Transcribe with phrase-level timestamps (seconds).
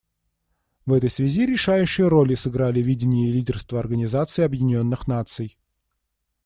[0.87, 5.59] В этой связи решающую роль сыграли видение и лидерство Организации Объединенных Наций.